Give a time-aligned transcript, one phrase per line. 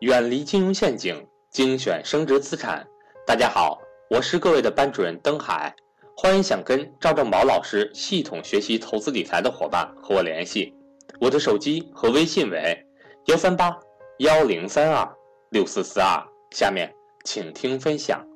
[0.00, 2.86] 远离金融陷阱，精选升值资产。
[3.26, 5.74] 大家好，我是各位的班主任登海，
[6.14, 10.74] 欢迎想跟赵正宝老师系统学习投资理财的伙伴和我联系，
[11.18, 12.86] 我的手机和微信为
[13.24, 13.74] 幺三八
[14.18, 15.16] 幺零三二
[15.48, 16.22] 六四四二。
[16.50, 16.94] 下面
[17.24, 18.26] 请听分享。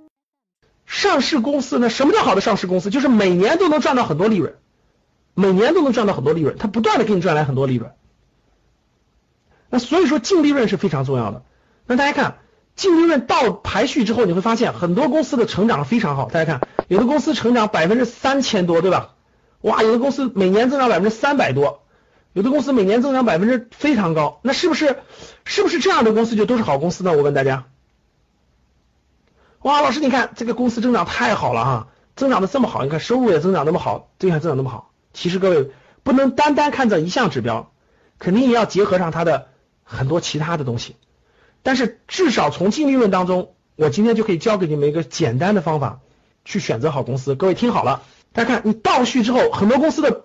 [0.86, 1.90] 上市公司呢？
[1.90, 2.88] 什么叫好的上市公司？
[2.88, 4.56] 就是每年都能赚到很多利润，
[5.34, 7.92] 每年都能赚到很多利润，它不断的给你赚来很多利润。
[9.68, 11.44] 那所以说净利润是非常重要的。
[11.90, 12.38] 那大家看
[12.76, 16.26] 净利润到排序之后，你会发现很多公司的成长非常好。
[16.30, 19.16] 大家看，有的公司成长百分之三千多，对吧？
[19.62, 21.82] 哇，有的公司每年增长百分之三百多，
[22.32, 24.38] 有的公司每年增长百分之非常高。
[24.42, 25.00] 那是不是
[25.44, 27.10] 是不是这样的公司就都是好公司呢？
[27.10, 27.64] 我问大家。
[29.62, 34.92] 哇，老师，你看这个公司增长太好了哈，增长的这么好，你看收入也增长那么好，这还增长那么好。
[35.12, 35.72] 其实各位
[36.04, 37.72] 不能单单看这一项指标，
[38.20, 39.48] 肯定也要结合上它的
[39.82, 40.94] 很多其他的东西。
[41.62, 46.00] 但是至少从净利润当中，我今天就可以教给你们一个简单的方法，
[46.44, 47.34] 去选择好公司。
[47.34, 48.02] 各位听好了，
[48.32, 50.24] 大家看，你倒序之后，很多公司的，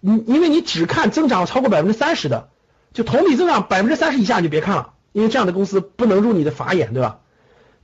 [0.00, 2.48] 你因为你只看增长超过百分之三十的，
[2.92, 7.20] 就同比增长百分之三十以下你就别看了，因为这样的公司不能入你的法眼，对吧？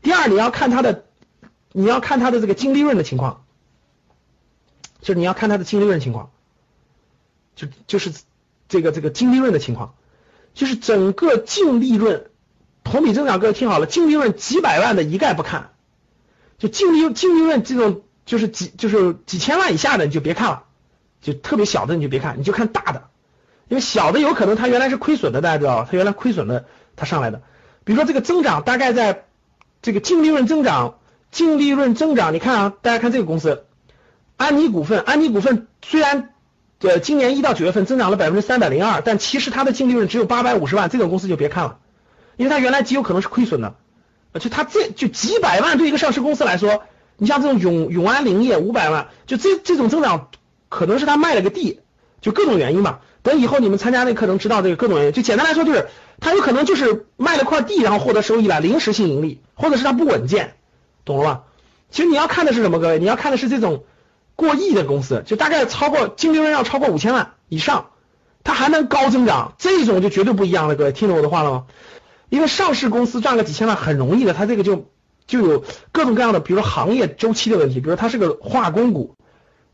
[0.00, 1.05] 第二，你要看它的，
[1.72, 3.44] 你要看它的这个净利润的情况，
[5.00, 6.31] 就是你要看它的净利润情况，
[7.55, 8.12] 就就是
[8.69, 9.94] 这个这个净利润的情况，
[10.55, 12.31] 就是整个净利润。
[12.87, 15.70] 同比增长，各位听好了，净利润几百万的一概不看，
[16.59, 20.62] 就净利净利润这种就是几就是几千万以下的你就别看了，
[21.20, 23.05] 就特别小的你就别看，你就看大的，
[23.69, 27.43] 因为小的有可能它原来是亏损的，大家知道，它原来亏损的它上来的，
[27.84, 29.25] 比如说这个增长大概在
[29.83, 30.98] 这个净利润增长，
[31.31, 33.65] 净利润增长，你看啊，大家看这个公司，
[34.37, 36.31] 安妮股份，安妮股份虽然
[36.81, 41.78] 呃今年一到九月份增长了百分之三百零二，但其实它的净利润只有八百五十万，这种公司就别看了。
[42.37, 43.75] 因为它原来极有可能是亏损的，
[44.39, 46.83] 就它这就几百万对一个上市公司来说，
[47.16, 50.28] 你像这种永永安林业五百万，就这这种增长，
[50.69, 51.81] 可能是他卖了个地，
[52.21, 52.99] 就各种原因嘛。
[53.22, 55.12] 等以后你们参加那课能知道这个各种原因。
[55.12, 55.88] 就简单来说，就是
[56.21, 60.55] 他有可能就是卖了块地，然后获得收益了，临时性盈利，或者是它不稳健，
[61.05, 61.43] 懂了吧？
[61.91, 62.99] 其实你要看的是什么，各位？
[62.99, 63.84] 你要看的是这种
[64.37, 67.87] 过亿的公司，就大概超过净利润要超过五千万以上，
[68.44, 70.77] 它还能高增长，这种就绝对不一样了。
[70.77, 71.65] 各位，听懂我的话了吗？
[72.28, 74.91] 因为上市公司赚个几千万很容易的，它这个就
[75.26, 79.14] 就有各种各样的，比如说行业周期的问题，比如它是个化工股，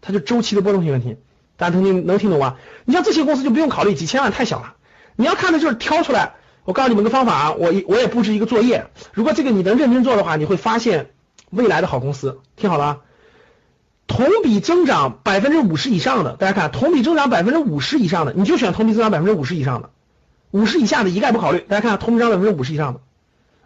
[0.01, 1.17] 它就周期的波动性问题，
[1.57, 2.57] 大家能听能听懂吗？
[2.85, 4.75] 你像这些公司就不用考虑，几千万太小了，
[5.17, 6.35] 你要看的就是挑出来。
[6.65, 11.11] 我告诉你们个方法啊，我我也布置一个作业，如果这个你能认真做的话，你会发现
[11.51, 12.39] 未来的好公司。
[12.55, 13.01] 听好了，
[14.07, 19.91] 同比增长百分之五十以上的，大家看同比增长百分之五十以上的，你就选同比增长百分之五十以上的。
[20.53, 23.01] 五十以下的一概不考虑，大家看同比增长百分之五十以上的，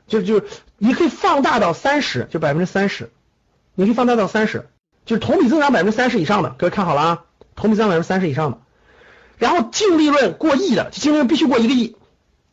[0.06, 0.46] 就就
[0.78, 3.10] 你可以放大到三十，就百分之三十，
[3.74, 4.68] 你可以放大到三十，
[5.04, 7.24] 就是同比增长百分之三十以上的，各位看好了啊，
[7.56, 8.58] 同比增长百分之三十以上的，
[9.36, 11.96] 然后净利润过亿的，净利润必须过一个亿，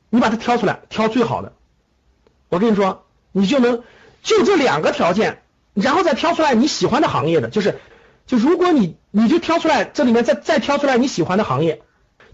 [0.09, 1.53] 你把它挑出来，挑最好的，
[2.49, 3.83] 我跟你说，你就能
[4.23, 5.43] 就这两个条件，
[5.75, 7.79] 然后再挑出来你喜欢的行业的，就是
[8.25, 11.83] 就如果你你就挑出来这里面再再挑出来你喜欢的行业。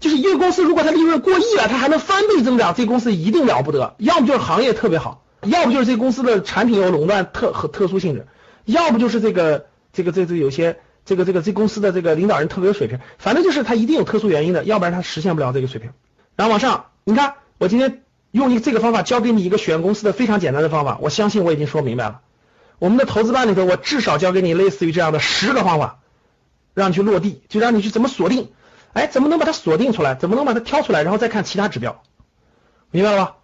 [0.00, 3.94] 就是一个公司，如果它利润过亿了，它还能翻倍增长，这公司一定了不得。
[3.98, 8.26] 要不就是行业特别好，要不就是这公司的产品有垄断特和特殊性质，
[8.64, 12.98] 要不就是这个这个这这有些这个这个这公司的这个领导人特别有水平。
[13.18, 15.90] 反正就是它一定有特殊原因的，要不然它实现不了这个水平。
[16.34, 22.20] 然后往上，你看我今天用一这个方法教给你一个选公司的非常简单的方法，我相信我已经说明白了。
[22.78, 25.98] 我们的投资班里头，我至少教给你类似于这样的十个方法，
[26.72, 28.48] 让你去落地，就让你去怎么锁定。
[28.92, 30.14] 哎，怎么能把它锁定出来？
[30.14, 31.02] 怎么能把它挑出来？
[31.02, 32.02] 然后再看其他指标，
[32.90, 33.36] 明白了吧？